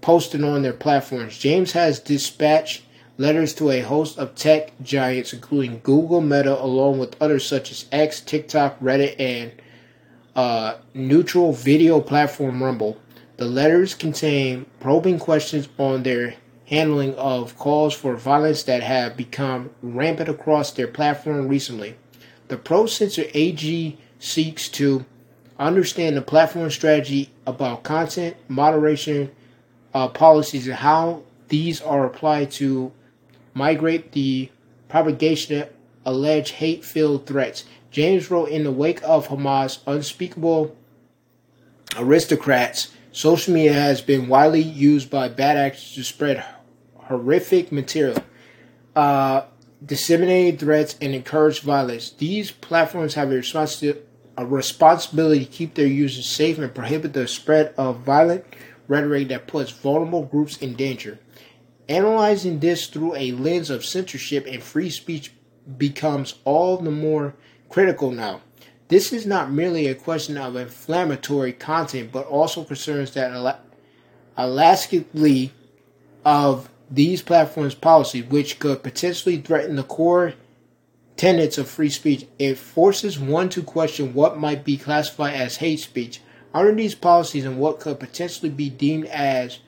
posted 0.00 0.42
on 0.42 0.62
their 0.62 0.72
platforms. 0.72 1.38
James 1.38 1.70
has 1.70 2.00
dispatched 2.00 2.82
letters 3.18 3.52
to 3.54 3.70
a 3.70 3.80
host 3.80 4.16
of 4.16 4.34
tech 4.34 4.72
giants, 4.82 5.32
including 5.32 5.80
Google, 5.82 6.20
Meta, 6.20 6.58
along 6.62 6.98
with 6.98 7.20
others 7.20 7.44
such 7.44 7.70
as 7.70 7.84
X, 7.92 8.20
TikTok, 8.20 8.78
Reddit, 8.80 9.16
and 9.18 9.52
uh, 10.34 10.76
neutral 10.94 11.52
video 11.52 12.00
platform 12.00 12.62
Rumble. 12.62 12.96
The 13.36 13.44
letters 13.44 13.94
contain 13.94 14.66
probing 14.80 15.18
questions 15.18 15.68
on 15.78 16.04
their 16.04 16.34
handling 16.66 17.14
of 17.16 17.56
calls 17.58 17.94
for 17.94 18.14
violence 18.16 18.62
that 18.64 18.82
have 18.82 19.16
become 19.16 19.70
rampant 19.82 20.28
across 20.28 20.70
their 20.70 20.86
platform 20.86 21.48
recently. 21.48 21.96
The 22.48 22.56
Pro 22.56 22.86
Censor 22.86 23.24
AG 23.34 23.98
seeks 24.18 24.68
to 24.70 25.04
understand 25.58 26.16
the 26.16 26.22
platform 26.22 26.70
strategy 26.70 27.30
about 27.46 27.82
content 27.82 28.36
moderation 28.48 29.30
uh, 29.92 30.08
policies 30.08 30.66
and 30.66 30.76
how 30.76 31.22
these 31.48 31.80
are 31.80 32.06
applied 32.06 32.50
to 32.52 32.92
migrate 33.58 34.12
the 34.12 34.50
propagation 34.88 35.62
of 35.62 35.70
alleged 36.06 36.54
hate 36.54 36.84
filled 36.84 37.26
threats. 37.26 37.64
James 37.90 38.30
wrote 38.30 38.48
in 38.48 38.64
the 38.64 38.70
wake 38.70 39.02
of 39.02 39.28
Hamas' 39.28 39.80
unspeakable 39.86 40.76
aristocrats, 41.96 42.92
social 43.12 43.52
media 43.52 43.72
has 43.72 44.00
been 44.00 44.28
widely 44.28 44.60
used 44.60 45.10
by 45.10 45.28
bad 45.28 45.56
actors 45.56 45.94
to 45.94 46.04
spread 46.04 46.44
horrific 46.94 47.72
material, 47.72 48.22
uh, 48.94 49.42
disseminate 49.84 50.60
threats, 50.60 50.96
and 51.00 51.14
encourage 51.14 51.60
violence. 51.60 52.10
These 52.10 52.52
platforms 52.52 53.14
have 53.14 53.32
a, 53.32 53.42
a 54.36 54.46
responsibility 54.46 55.44
to 55.44 55.50
keep 55.50 55.74
their 55.74 55.86
users 55.86 56.26
safe 56.26 56.58
and 56.58 56.74
prohibit 56.74 57.12
the 57.12 57.26
spread 57.26 57.74
of 57.76 58.00
violent 58.00 58.44
rhetoric 58.86 59.28
that 59.28 59.46
puts 59.46 59.70
vulnerable 59.70 60.24
groups 60.24 60.56
in 60.58 60.74
danger. 60.74 61.18
Analyzing 61.88 62.58
this 62.60 62.86
through 62.86 63.14
a 63.16 63.32
lens 63.32 63.70
of 63.70 63.84
censorship 63.84 64.46
and 64.46 64.62
free 64.62 64.90
speech 64.90 65.32
becomes 65.76 66.34
all 66.44 66.76
the 66.76 66.90
more 66.90 67.34
critical 67.68 68.10
now. 68.10 68.42
This 68.88 69.12
is 69.12 69.26
not 69.26 69.50
merely 69.50 69.86
a 69.86 69.94
question 69.94 70.36
of 70.36 70.56
inflammatory 70.56 71.52
content, 71.52 72.10
but 72.12 72.26
also 72.26 72.64
concerns 72.64 73.12
that 73.12 73.60
elastically 74.36 75.52
of 76.24 76.70
these 76.90 77.22
platforms' 77.22 77.74
policy, 77.74 78.22
which 78.22 78.58
could 78.58 78.82
potentially 78.82 79.38
threaten 79.38 79.76
the 79.76 79.82
core 79.82 80.34
tenets 81.16 81.58
of 81.58 81.68
free 81.68 81.90
speech. 81.90 82.26
It 82.38 82.56
forces 82.56 83.18
one 83.18 83.50
to 83.50 83.62
question 83.62 84.14
what 84.14 84.38
might 84.38 84.64
be 84.64 84.76
classified 84.76 85.34
as 85.34 85.56
hate 85.56 85.80
speech 85.80 86.20
under 86.54 86.74
these 86.74 86.94
policies 86.94 87.44
and 87.44 87.58
what 87.58 87.80
could 87.80 88.00
potentially 88.00 88.50
be 88.50 88.70
deemed 88.70 89.06
as 89.06 89.58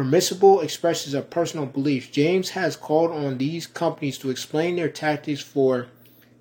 permissible 0.00 0.62
expressions 0.62 1.12
of 1.12 1.28
personal 1.28 1.66
beliefs. 1.66 2.08
James 2.08 2.48
has 2.48 2.74
called 2.74 3.10
on 3.10 3.36
these 3.36 3.66
companies 3.66 4.16
to 4.16 4.30
explain 4.30 4.74
their 4.74 4.88
tactics 4.88 5.42
for 5.42 5.88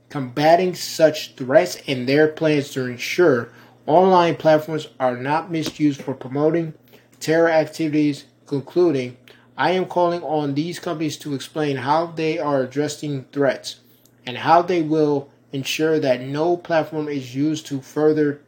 combating 0.08 0.74
such 0.74 1.36
threats 1.36 1.78
and 1.86 2.08
their 2.08 2.30
plans 2.30 2.70
to 2.70 2.86
ensure 2.86 3.50
online 3.86 4.38
platforms 4.38 4.88
are 4.98 5.18
not 5.18 5.52
misused 5.52 6.02
for 6.02 6.14
promoting 6.14 6.74
terror 7.20 7.50
activities, 7.50 8.24
concluding 8.48 9.18
I 9.58 9.72
am 9.72 9.88
calling 9.88 10.24
on 10.24 10.54
these 10.54 10.80
companies 10.80 11.18
to 11.18 11.36
explain 11.36 11.76
how 11.76 12.06
they 12.06 12.40
are 12.40 12.64
addressing 12.64 13.26
threats 13.34 13.82
and 14.26 14.38
how 14.38 14.62
they 14.62 14.82
will 14.82 15.28
ensure 15.52 16.00
that 16.00 16.22
no 16.22 16.56
platform 16.56 17.10
is 17.10 17.36
used 17.36 17.68
to 17.68 17.82
further 17.82 18.40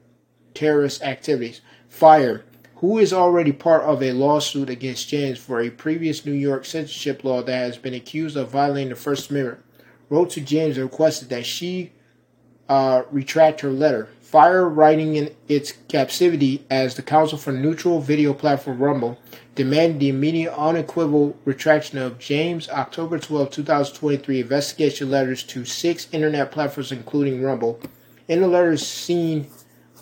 terrorist 0.54 1.02
activities. 1.04 1.60
Fire, 1.90 2.46
who 2.82 2.98
is 2.98 3.14
already 3.14 3.52
part 3.52 3.84
of 3.84 4.02
a 4.02 4.12
lawsuit 4.12 4.68
against 4.68 5.08
James 5.08 5.38
for 5.38 5.62
a 5.62 5.70
previous 5.70 6.26
New 6.26 6.32
York 6.32 6.66
censorship 6.66 7.24
law 7.24 7.44
that 7.44 7.56
has 7.56 7.78
been 7.78 7.94
accused 7.94 8.36
of 8.36 8.50
violating 8.50 8.90
the 8.90 8.96
First 8.96 9.30
Amendment, 9.30 9.64
wrote 10.10 10.32
to 10.32 10.42
James 10.42 10.78
and 10.78 10.86
requested 10.86 11.30
that 11.30 11.46
she 11.46 11.92
uh, 12.68 13.04
retract 13.12 13.62
her 13.62 13.70
letter. 13.70 14.10
Fire, 14.22 14.68
writing 14.68 15.16
in 15.16 15.36
its 15.48 15.74
captivity 15.90 16.66
as 16.72 16.96
the 16.96 17.04
counsel 17.04 17.38
for 17.38 17.52
neutral 17.52 18.00
video 18.00 18.34
platform 18.34 18.80
Rumble, 18.80 19.20
demanded 19.54 20.00
the 20.00 20.10
immediate, 20.10 20.54
unequivocal 20.58 21.38
retraction 21.46 22.00
of 22.00 22.18
James' 22.18 22.68
October 22.70 23.20
12, 23.20 23.52
2023 23.52 24.42
investigation 24.42 25.12
letters 25.12 25.44
to 25.44 25.66
six 25.66 26.08
internet 26.12 26.52
platforms, 26.52 26.92
including 26.92 27.44
Rumble. 27.44 27.80
In 28.28 28.42
the 28.42 28.48
letters 28.48 28.88
seen 28.88 29.48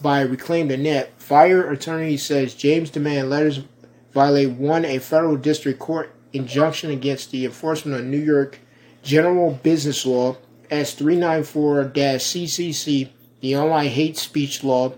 by 0.01 0.21
Reclaim 0.21 0.69
the 0.69 0.77
Net, 0.77 1.12
Fire 1.29 1.69
attorney 1.69 2.17
says 2.17 2.55
James' 2.55 2.89
demand 2.89 3.29
letters 3.29 3.62
violate 4.12 4.50
one, 4.50 4.83
a 4.83 4.98
federal 4.98 5.38
district 5.38 5.77
court 5.77 6.12
injunction 6.33 6.89
against 6.89 7.29
the 7.29 7.45
enforcement 7.45 8.00
of 8.00 8.05
New 8.07 8.17
York 8.17 8.57
general 9.03 9.51
business 9.62 10.07
law 10.07 10.36
S394-CCC 10.71 13.09
the 13.41 13.55
online 13.55 13.89
hate 13.89 14.17
speech 14.17 14.63
law. 14.63 14.95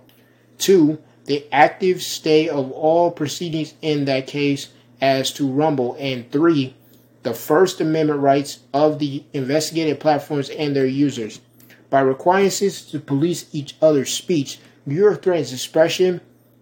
Two, 0.58 1.00
the 1.26 1.46
active 1.52 2.02
stay 2.02 2.48
of 2.48 2.72
all 2.72 3.12
proceedings 3.12 3.74
in 3.82 4.06
that 4.06 4.26
case 4.26 4.70
as 5.02 5.34
to 5.34 5.52
Rumble. 5.52 5.98
And 6.00 6.32
three, 6.32 6.78
the 7.24 7.34
First 7.34 7.82
Amendment 7.82 8.22
rights 8.22 8.60
of 8.74 9.00
the 9.00 9.26
investigated 9.34 10.00
platforms 10.00 10.50
and 10.50 10.74
their 10.74 10.86
users. 10.86 11.42
By 11.90 12.00
requiring 12.00 12.52
citizens 12.52 12.90
to 12.92 13.02
police 13.02 13.48
each 13.52 13.76
other's 13.82 14.14
speech, 14.14 14.60
New 14.86 15.08
expression 15.10 16.22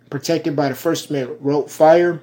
protected 0.10 0.54
by 0.54 0.68
the 0.68 0.76
First 0.76 1.10
Amendment, 1.10 1.40
wrote 1.42 1.72
Fire 1.72 2.22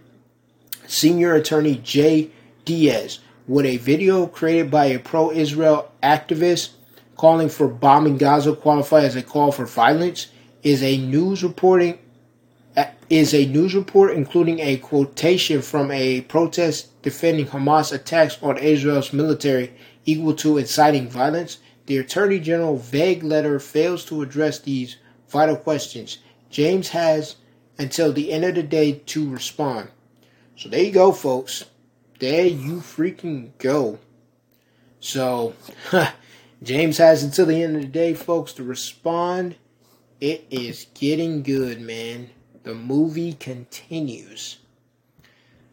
senior 0.86 1.34
attorney 1.34 1.76
Jay 1.76 2.30
Diaz. 2.66 3.20
Would 3.48 3.64
a 3.64 3.78
video 3.78 4.26
created 4.26 4.70
by 4.70 4.86
a 4.86 4.98
pro 4.98 5.30
Israel 5.30 5.90
activist 6.02 6.70
calling 7.16 7.48
for 7.48 7.66
bombing 7.66 8.18
Gaza 8.18 8.54
qualify 8.54 9.04
as 9.04 9.16
a 9.16 9.22
call 9.22 9.52
for 9.52 9.64
violence 9.64 10.26
is 10.62 10.82
a 10.82 10.98
news 10.98 11.42
reporting 11.42 11.98
is 13.08 13.32
a 13.32 13.46
news 13.46 13.74
report 13.74 14.10
including 14.10 14.58
a 14.60 14.76
quotation 14.76 15.62
from 15.62 15.90
a 15.92 16.20
protest 16.22 17.00
defending 17.02 17.46
Hamas 17.46 17.92
attacks 17.92 18.36
on 18.42 18.58
Israel's 18.58 19.14
military 19.14 19.72
equal 20.04 20.34
to 20.34 20.58
inciting 20.58 21.08
violence. 21.08 21.58
The 21.86 21.98
Attorney 21.98 22.40
General 22.40 22.76
vague 22.76 23.22
letter 23.22 23.58
fails 23.60 24.04
to 24.06 24.20
address 24.20 24.58
these 24.58 24.96
vital 25.28 25.56
questions. 25.56 26.18
James 26.50 26.90
has 26.90 27.36
until 27.78 28.12
the 28.12 28.32
end 28.32 28.44
of 28.44 28.54
the 28.54 28.62
day 28.62 28.92
to 29.06 29.30
respond. 29.30 29.88
So 30.56 30.68
there 30.68 30.82
you 30.82 30.92
go, 30.92 31.12
folks. 31.12 31.64
There 32.18 32.46
you 32.46 32.76
freaking 32.76 33.50
go. 33.58 33.98
So, 35.00 35.54
James 36.62 36.98
has 36.98 37.22
until 37.22 37.46
the 37.46 37.62
end 37.62 37.76
of 37.76 37.82
the 37.82 37.88
day, 37.88 38.14
folks, 38.14 38.54
to 38.54 38.62
respond. 38.62 39.56
It 40.20 40.46
is 40.50 40.86
getting 40.94 41.42
good, 41.42 41.80
man. 41.80 42.30
The 42.62 42.74
movie 42.74 43.34
continues. 43.34 44.58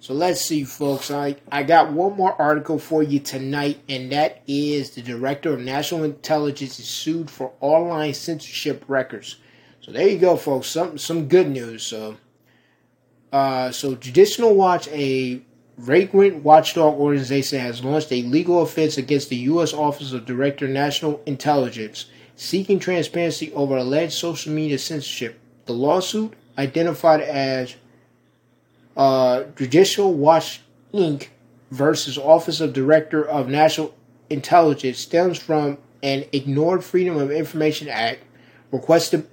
So 0.04 0.14
let's 0.14 0.42
see, 0.42 0.66
folks. 0.66 1.10
I, 1.10 1.38
I 1.50 1.64
got 1.64 1.94
one 1.94 2.18
more 2.18 2.40
article 2.40 2.78
for 2.78 3.02
you 3.02 3.20
tonight, 3.22 3.80
and 3.88 4.12
that 4.12 4.44
is 4.46 4.92
the 4.92 5.02
Director 5.02 5.54
of 5.54 5.62
National 5.62 6.04
Intelligence 6.04 6.78
is 6.78 6.88
sued 6.88 7.32
for 7.32 7.54
online 7.62 8.14
censorship 8.14 8.84
records. 8.90 9.38
So 9.84 9.92
there 9.92 10.08
you 10.08 10.18
go, 10.18 10.38
folks. 10.38 10.68
Some 10.68 10.98
some 10.98 11.28
good 11.28 11.50
news. 11.50 11.86
So, 11.86 12.16
uh, 13.34 13.72
so 13.72 13.96
Judicial 13.96 14.56
Watch, 14.56 14.88
a 14.88 15.42
Vagrant 15.78 16.42
Watchdog 16.42 16.98
Organization 16.98 17.60
has 17.60 17.84
launched 17.84 18.12
a 18.14 18.22
legal 18.22 18.62
offense 18.62 18.98
against 18.98 19.28
the 19.28 19.36
U.S. 19.52 19.74
Office 19.74 20.14
of 20.14 20.26
Director 20.26 20.66
of 20.66 20.72
National 20.72 21.22
Intelligence, 21.26 22.06
seeking 22.38 22.80
transparency 22.80 23.52
over 23.52 23.76
alleged 23.76 24.14
social 24.14 24.54
media 24.54 24.80
censorship. 24.80 25.38
The 25.66 25.74
lawsuit, 25.74 26.34
identified 26.58 27.20
as 27.20 27.76
uh, 28.96 29.44
Judicial 29.58 30.14
Watch 30.14 30.62
Inc. 30.94 31.28
versus 31.72 32.18
Office 32.18 32.62
of 32.62 32.72
Director 32.72 33.22
of 33.28 33.50
National 33.50 33.94
Intelligence, 34.30 35.00
stems 35.00 35.38
from 35.38 35.78
an 36.02 36.24
ignored 36.32 36.86
Freedom 36.86 37.18
of 37.18 37.32
Information 37.32 37.90
Act 37.90 38.24
requested 38.72 39.28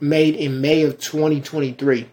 made 0.00 0.34
in 0.34 0.60
May 0.60 0.82
of 0.82 0.98
2023. 0.98 2.08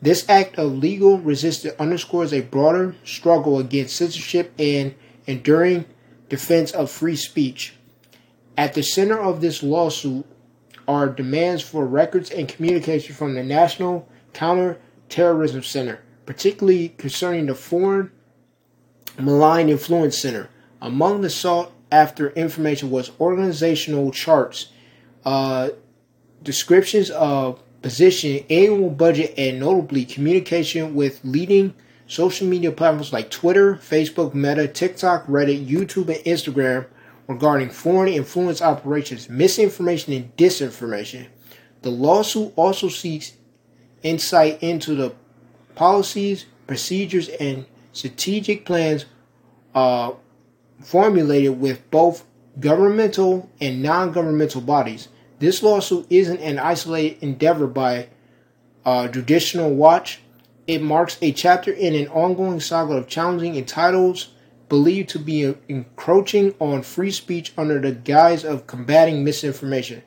This 0.00 0.28
act 0.28 0.58
of 0.58 0.78
legal 0.78 1.18
resistance 1.18 1.74
underscores 1.78 2.32
a 2.32 2.40
broader 2.40 2.94
struggle 3.04 3.58
against 3.58 3.96
censorship 3.96 4.52
and 4.58 4.94
enduring 5.26 5.86
defense 6.28 6.70
of 6.70 6.90
free 6.90 7.16
speech. 7.16 7.74
At 8.56 8.74
the 8.74 8.82
center 8.82 9.18
of 9.18 9.40
this 9.40 9.62
lawsuit 9.62 10.26
are 10.86 11.08
demands 11.08 11.62
for 11.62 11.86
records 11.86 12.30
and 12.30 12.48
communication 12.48 13.14
from 13.14 13.34
the 13.34 13.42
National 13.42 14.08
Counterterrorism 14.32 15.62
Center, 15.62 16.00
particularly 16.26 16.90
concerning 16.90 17.46
the 17.46 17.54
Foreign 17.54 18.10
Malign 19.18 19.68
Influence 19.68 20.16
Center. 20.16 20.48
Among 20.80 21.20
the 21.20 21.30
sought 21.30 21.72
after 21.90 22.30
information 22.30 22.90
was 22.90 23.10
organizational 23.20 24.12
charts, 24.12 24.68
uh, 25.24 25.70
descriptions 26.42 27.10
of 27.10 27.60
position, 27.82 28.44
annual 28.50 28.90
budget, 28.90 29.34
and 29.36 29.60
notably 29.60 30.04
communication 30.04 30.94
with 30.94 31.20
leading 31.24 31.74
social 32.06 32.46
media 32.46 32.72
platforms 32.72 33.12
like 33.12 33.30
Twitter, 33.30 33.76
Facebook, 33.76 34.34
Meta, 34.34 34.66
TikTok, 34.66 35.26
Reddit, 35.26 35.66
YouTube, 35.66 36.08
and 36.08 36.24
Instagram 36.24 36.86
regarding 37.26 37.70
foreign 37.70 38.12
influence 38.12 38.62
operations, 38.62 39.28
misinformation, 39.28 40.12
and 40.14 40.36
disinformation. 40.36 41.26
The 41.82 41.90
lawsuit 41.90 42.52
also 42.56 42.88
seeks 42.88 43.34
insight 44.02 44.62
into 44.62 44.94
the 44.94 45.14
policies, 45.74 46.46
procedures, 46.66 47.28
and 47.28 47.66
strategic 47.92 48.64
plans 48.64 49.04
uh, 49.74 50.12
formulated 50.80 51.60
with 51.60 51.88
both 51.90 52.24
governmental 52.58 53.48
and 53.60 53.82
non 53.82 54.12
governmental 54.12 54.60
bodies 54.60 55.08
this 55.38 55.62
lawsuit 55.62 56.06
isn't 56.10 56.40
an 56.40 56.58
isolated 56.58 57.22
endeavor 57.22 57.66
by 57.66 58.08
uh, 58.84 59.08
Judicial 59.08 59.74
Watch. 59.74 60.20
It 60.66 60.82
marks 60.82 61.16
a 61.22 61.32
chapter 61.32 61.72
in 61.72 61.94
an 61.94 62.08
ongoing 62.08 62.60
saga 62.60 62.94
of 62.94 63.08
challenging 63.08 63.54
entitles 63.54 64.28
believed 64.68 65.08
to 65.10 65.18
be 65.18 65.54
encroaching 65.68 66.54
on 66.58 66.82
free 66.82 67.10
speech 67.10 67.52
under 67.56 67.80
the 67.80 67.92
guise 67.92 68.44
of 68.44 68.66
combating 68.66 69.24
misinformation. 69.24 70.02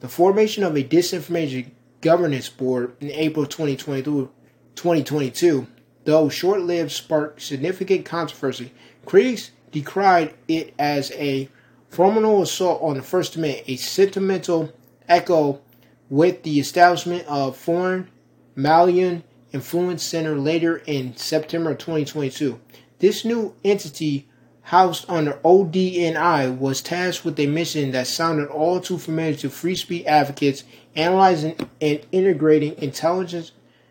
The 0.00 0.08
formation 0.08 0.64
of 0.64 0.76
a 0.76 0.82
disinformation 0.82 1.70
governance 2.00 2.48
board 2.48 2.96
in 3.00 3.10
April 3.10 3.46
2022, 3.46 5.66
though 6.04 6.28
short 6.28 6.60
lived, 6.62 6.90
sparked 6.90 7.42
significant 7.42 8.04
controversy. 8.04 8.72
Critics 9.04 9.52
decried 9.70 10.34
it 10.48 10.74
as 10.78 11.12
a 11.12 11.48
Formal 11.90 12.42
assault 12.42 12.80
on 12.82 12.96
the 12.96 13.02
First 13.02 13.34
Amendment, 13.34 13.68
a 13.68 13.74
sentimental 13.74 14.72
echo 15.08 15.60
with 16.08 16.44
the 16.44 16.60
establishment 16.60 17.26
of 17.26 17.56
Foreign 17.56 18.08
Malign 18.54 19.24
Influence 19.52 20.04
Center 20.04 20.36
later 20.36 20.82
in 20.86 21.16
September 21.16 21.74
2022. 21.74 22.60
This 23.00 23.24
new 23.24 23.56
entity, 23.64 24.28
housed 24.62 25.04
under 25.08 25.32
ODNI, 25.44 26.56
was 26.56 26.80
tasked 26.80 27.24
with 27.24 27.40
a 27.40 27.46
mission 27.46 27.90
that 27.90 28.06
sounded 28.06 28.46
all 28.46 28.80
too 28.80 28.96
familiar 28.96 29.34
to 29.38 29.50
free 29.50 29.74
speech 29.74 30.06
advocates, 30.06 30.62
analyzing 30.94 31.56
and 31.80 32.06
integrating 32.12 32.78
intelligence 32.78 33.50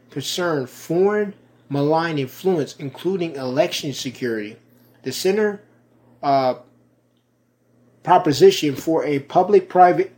concern 0.09 0.67
foreign 0.67 1.33
malign 1.67 2.17
influence, 2.17 2.77
including 2.77 3.35
election 3.35 3.91
security. 3.91 4.55
The 5.03 5.11
center 5.11 5.61
uh, 6.23 6.55
proposition 8.03 8.75
for 8.75 9.03
a 9.05 9.19
public 9.19 9.69
private 9.69 10.13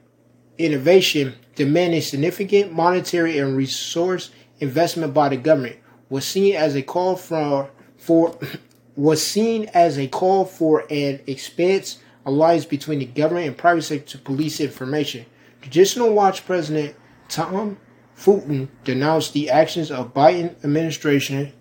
innovation 0.58 1.34
demanding 1.56 2.02
significant 2.02 2.72
monetary 2.72 3.38
and 3.40 3.58
resource 3.58 4.32
investment 4.60 5.14
by 5.14 5.30
the 5.30 5.38
government 5.38 5.76
was 6.10 6.26
seen 6.26 6.56
as 6.56 6.76
a 6.76 6.82
call 6.82 7.16
for 7.16 7.70
for 7.98 8.38
was 8.96 9.26
seen 9.26 9.70
as 9.74 9.98
a 9.98 10.08
call 10.08 10.46
for 10.46 10.86
an 10.90 11.20
expanse 11.26 12.00
alliance 12.26 12.66
between 12.66 13.00
the 13.00 13.06
government 13.06 13.48
and 13.48 13.58
private 13.58 13.82
sector 13.82 14.06
to 14.06 14.18
police 14.20 14.60
information. 14.60 15.26
Traditional 15.62 16.14
Watch 16.14 16.46
President 16.46 16.96
Tom 17.30 17.78
Fitton 18.16 18.70
denounced 18.84 19.34
the 19.34 19.50
actions 19.50 19.90
of 19.90 20.14
Biden 20.14 20.56
administration, 20.64 21.54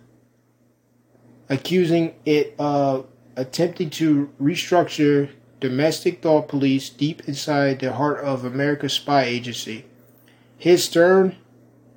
accusing 1.49 2.15
it 2.27 2.55
of 2.59 3.07
attempting 3.37 3.89
to 3.91 4.31
restructure 4.41 5.31
domestic 5.61 6.23
thought 6.23 6.49
police 6.49 6.89
deep 6.89 7.29
inside 7.29 7.79
the 7.79 7.93
heart 7.93 8.25
of 8.25 8.45
America's 8.45 8.95
spy 8.95 9.25
agency. 9.25 9.85
His 10.57 10.85
stern 10.85 11.37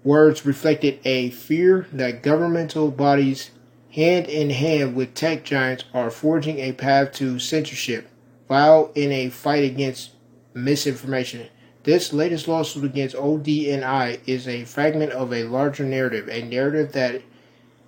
words 0.04 0.46
reflected 0.46 1.00
a 1.06 1.30
fear 1.30 1.88
that 1.94 2.24
governmental 2.24 2.92
bodies, 2.92 3.52
hand 3.92 4.28
in 4.28 4.50
hand 4.50 4.96
with 4.96 5.14
tech 5.14 5.44
giants, 5.44 5.86
are 5.94 6.12
forging 6.12 6.60
a 6.60 6.74
path 6.74 7.14
to 7.14 7.40
censorship 7.40 8.08
while 8.48 8.92
in 8.96 9.12
a 9.12 9.30
fight 9.30 9.64
against 9.64 10.12
misinformation. 10.54 11.48
This 11.84 12.14
latest 12.14 12.48
lawsuit 12.48 12.86
against 12.86 13.16
ODNI 13.16 14.20
is 14.26 14.48
a 14.48 14.66
fragment 14.66 15.12
of 15.12 15.34
a 15.34 15.44
larger 15.44 15.84
narrative, 15.84 16.30
a 16.30 16.42
narrative 16.42 16.94
that 16.94 17.22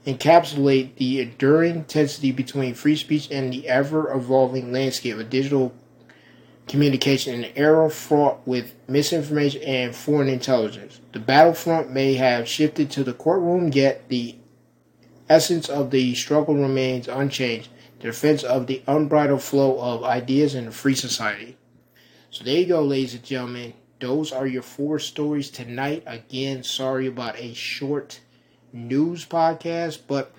encapsulate 0.05 0.95
the 0.97 1.21
enduring 1.21 1.83
tension 1.85 2.31
between 2.33 2.73
free 2.73 2.95
speech 2.95 3.29
and 3.31 3.51
the 3.51 3.67
ever 3.67 4.11
evolving 4.13 4.71
landscape 4.71 5.17
of 5.17 5.29
digital 5.29 5.73
communication 6.67 7.33
in 7.33 7.43
an 7.45 7.51
era 7.55 7.89
fraught 7.89 8.39
with 8.47 8.75
misinformation 8.87 9.61
and 9.63 9.95
foreign 9.95 10.27
intelligence. 10.27 10.99
The 11.13 11.19
battlefront 11.19 11.91
may 11.91 12.15
have 12.15 12.47
shifted 12.47 12.89
to 12.91 13.03
the 13.03 13.13
courtroom, 13.13 13.71
yet 13.73 14.09
the 14.09 14.35
essence 15.29 15.69
of 15.69 15.91
the 15.91 16.13
struggle 16.15 16.55
remains 16.55 17.07
unchanged 17.07 17.69
the 17.99 18.07
defense 18.07 18.43
of 18.43 18.67
the 18.67 18.83
unbridled 18.87 19.41
flow 19.41 19.79
of 19.79 20.03
ideas 20.03 20.53
in 20.53 20.67
a 20.67 20.71
free 20.71 20.95
society. 20.95 21.57
So 22.29 22.43
there 22.43 22.57
you 22.57 22.65
go, 22.65 22.83
ladies 22.83 23.13
and 23.13 23.23
gentlemen. 23.23 23.73
Those 23.99 24.31
are 24.31 24.45
your 24.45 24.61
four 24.61 24.99
stories 24.99 25.49
tonight. 25.49 26.03
Again, 26.05 26.63
sorry 26.63 27.07
about 27.07 27.39
a 27.39 27.53
short 27.53 28.19
news 28.73 29.25
podcast, 29.25 29.99
but 30.07 30.33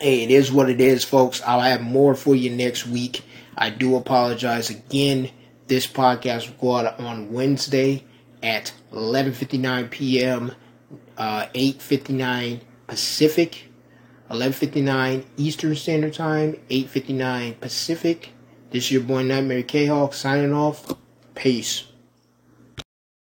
hey, 0.00 0.24
it 0.24 0.30
is 0.30 0.52
what 0.52 0.70
it 0.70 0.80
is, 0.80 1.04
folks. 1.04 1.42
I'll 1.42 1.60
have 1.60 1.80
more 1.80 2.14
for 2.14 2.34
you 2.34 2.50
next 2.50 2.86
week. 2.86 3.22
I 3.56 3.70
do 3.70 3.96
apologize 3.96 4.70
again. 4.70 5.30
This 5.66 5.86
podcast 5.86 6.48
will 6.48 6.56
go 6.80 6.86
out 6.86 7.00
on 7.00 7.32
Wednesday 7.32 8.04
at 8.42 8.72
11:59 8.92 9.90
p.m., 9.90 10.52
uh, 11.16 11.46
8:59 11.54 12.60
Pacific, 12.86 13.70
11:59 14.30 15.24
Eastern 15.36 15.76
Standard 15.76 16.14
Time, 16.14 16.56
8:59 16.68 17.60
Pacific. 17.60 18.30
This 18.70 18.84
is 18.84 18.92
your 18.92 19.02
boy 19.02 19.22
Nightmare 19.22 19.62
K 19.62 19.86
Hawk 19.86 20.14
signing 20.14 20.52
off. 20.52 20.94
Peace. 21.34 21.84